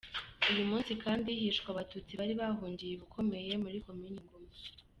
Uyu 0.51 0.63
munsi 0.69 0.91
kandi 1.03 1.29
hishwe 1.39 1.67
Abatutsi 1.71 2.11
bari 2.19 2.33
bahungiye 2.41 2.91
i 2.93 2.99
Bukomeye 3.01 3.51
muri 3.63 3.77
Komini 3.85 4.19
Ngoma. 4.25 4.51